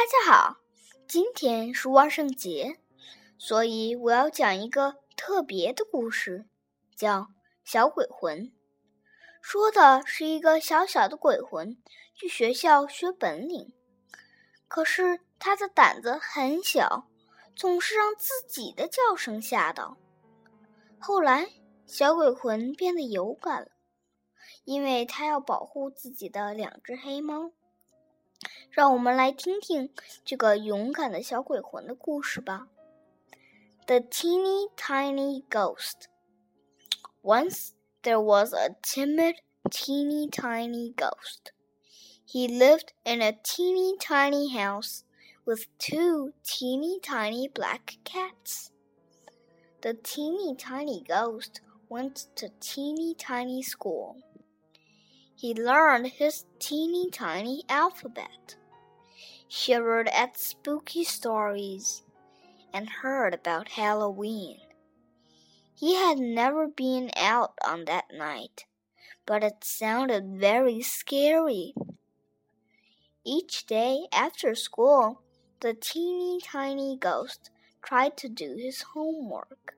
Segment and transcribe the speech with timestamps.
[0.00, 0.56] 大家好，
[1.06, 2.78] 今天是万圣节，
[3.36, 6.46] 所以我要讲一个特别的故事，
[6.96, 7.18] 叫
[7.64, 8.44] 《小鬼魂》。
[9.42, 11.76] 说的是一个小小的鬼魂
[12.14, 13.74] 去学校学本领，
[14.68, 17.06] 可是他的胆子很小，
[17.54, 19.98] 总是让自己的叫声吓到。
[20.98, 21.50] 后来，
[21.86, 23.68] 小鬼魂变得勇敢了，
[24.64, 27.52] 因为他要保护自己的两只黑猫。
[28.69, 29.89] 让我们来听听
[30.23, 32.67] 这个勇敢的小鬼魂的故事吧。
[33.87, 36.07] The teeny tiny ghost.
[37.21, 37.69] Once
[38.03, 39.35] there was a timid,
[39.69, 41.51] teeny tiny ghost.
[42.25, 45.03] He lived in a teeny tiny house
[45.45, 48.71] with two teeny tiny black cats.
[49.81, 54.17] The teeny tiny ghost went to teeny tiny school.
[55.35, 58.55] He learned his teeny tiny alphabet,
[59.52, 62.04] shivered at spooky stories,
[62.72, 64.58] and heard about Halloween.
[65.74, 68.66] He had never been out on that night,
[69.26, 71.74] but it sounded very scary.
[73.24, 75.20] Each day after school,
[75.58, 77.50] the teeny tiny ghost
[77.82, 79.74] tried to do his homework.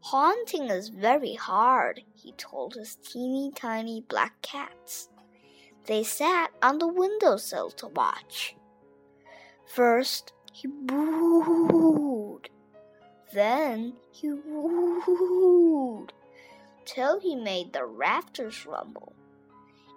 [0.00, 5.08] Haunting is very hard, he told his teeny tiny black cats.
[5.86, 8.56] They sat on the windowsill to watch.
[9.66, 12.48] First, he booed.
[13.32, 16.12] Then he wooed
[16.84, 19.14] till he made the rafters rumble,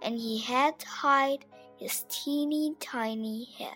[0.01, 1.45] and he had to hide
[1.77, 3.73] his teeny tiny head.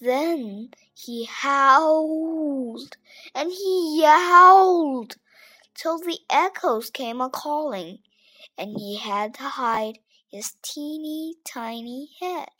[0.00, 2.96] Then he howled
[3.34, 5.16] and he yowled
[5.74, 7.98] till the echoes came a calling,
[8.56, 9.98] and he had to hide
[10.30, 12.50] his teeny tiny head.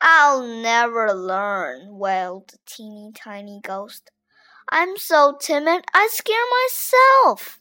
[0.00, 4.10] I'll never learn, wailed the teeny tiny ghost.
[4.68, 7.60] I'm so timid I scare myself.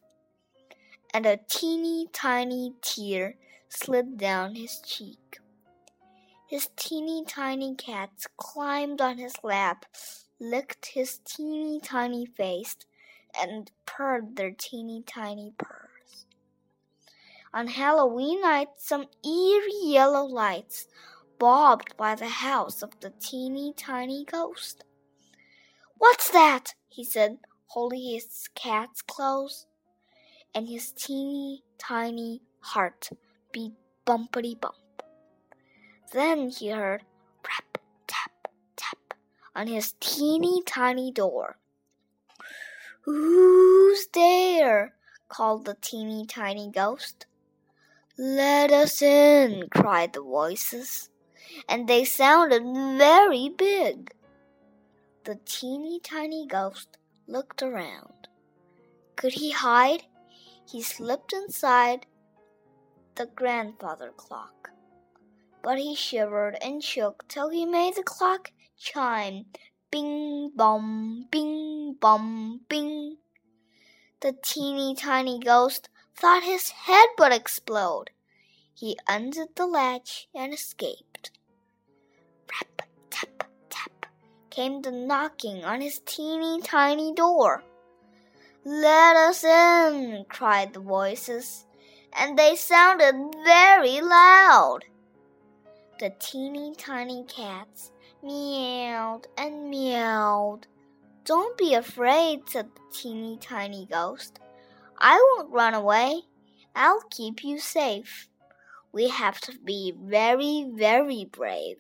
[1.14, 3.36] And a teeny tiny tear
[3.70, 5.40] slid down his cheek.
[6.48, 9.86] His teeny tiny cats climbed on his lap,
[10.40, 12.76] licked his teeny tiny face,
[13.40, 16.26] and purred their teeny tiny purrs.
[17.54, 20.88] On Halloween night, some eerie yellow lights
[21.40, 24.84] bobbed by the house of the teeny tiny ghost.
[25.98, 26.74] What's that?
[26.90, 27.38] he said,
[27.68, 29.66] holding his cats close.
[30.56, 33.10] And his teeny tiny heart
[33.52, 33.74] beat
[34.06, 34.76] bumpity bump.
[36.14, 37.04] Then he heard
[37.44, 37.78] rap,
[38.08, 38.32] tap,
[38.76, 39.14] tap
[39.56, 41.58] on his teeny tiny door.
[43.02, 44.94] Who's there?
[45.30, 47.26] called the teeny tiny ghost.
[48.18, 51.10] Let us in, cried the voices,
[51.68, 52.64] and they sounded
[52.98, 54.12] very big.
[55.26, 58.28] The teeny tiny ghost looked around.
[59.16, 60.04] Could he hide?
[60.70, 62.06] He slipped inside
[63.16, 64.58] the grandfather clock
[65.68, 69.46] but he shivered and shook till he made the clock chime
[69.92, 73.18] bing bom, bing bom, bing.
[74.22, 78.12] The teeny tiny ghost thought his head would explode.
[78.80, 81.32] He undid the latch and escaped.
[82.48, 84.06] Rap, tap, tap
[84.52, 87.64] came the knocking on his teeny tiny door.
[88.64, 91.66] Let us in, cried the voices,
[92.14, 94.86] and they sounded very loud.
[96.00, 100.68] The teeny tiny cats meowed and meowed.
[101.26, 104.40] Don't be afraid, said the teeny tiny ghost.
[105.00, 106.22] I won't run away.
[106.76, 108.30] I'll keep you safe.
[108.92, 111.78] We have to be very, very brave.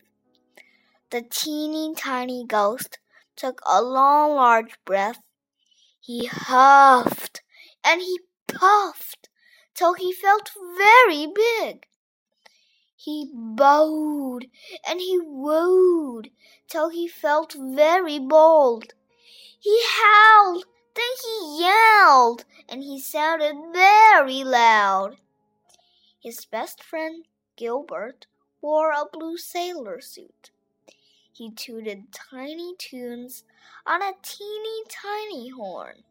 [1.09, 3.00] The teeny tiny ghost
[3.35, 5.22] took a long, large breath.
[6.00, 7.41] He huffed
[7.84, 9.29] and he puffed
[9.73, 11.86] till he felt very big.
[12.95, 14.48] He bowed
[14.88, 16.31] and he wooed
[16.68, 18.94] till he felt very bold.
[19.60, 20.65] He howled,
[20.95, 25.18] then he yelled, and he sounded very loud.
[26.19, 27.25] His best friend,
[27.55, 28.25] Gilbert,
[28.61, 30.51] wore a blue sailor suit.
[31.31, 33.43] He tooted tiny tunes
[33.85, 36.03] on a teeny tiny horn.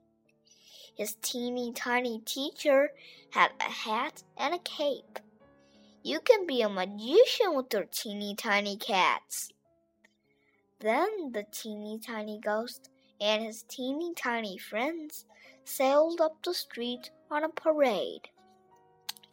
[0.97, 2.93] His teeny tiny teacher
[3.31, 5.19] had a hat and a cape.
[6.03, 9.53] You can be a magician with your teeny tiny cats.
[10.79, 15.25] Then the teeny tiny ghost and his teeny tiny friends
[15.65, 18.29] sailed up the street on a parade.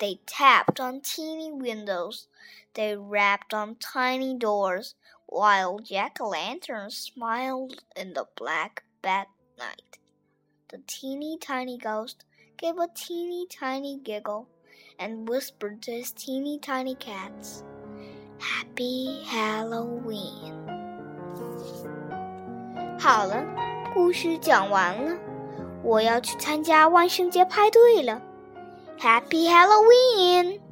[0.02, 2.28] They tapped on teeny windows.
[2.74, 4.94] They rapped on tiny doors,
[5.26, 9.26] while jack o' lanterns smiled in the black bad
[9.58, 9.98] night.
[10.68, 12.24] The teeny tiny ghost
[12.56, 14.46] gave a teeny tiny giggle
[14.98, 17.64] and whispered to his teeny tiny cats,
[18.38, 20.54] Happy Halloween.
[23.00, 23.44] 好了，
[23.94, 25.18] 故事讲完了，
[25.82, 28.20] 我要去参加万圣节派对了。
[28.99, 30.62] Happy Halloween!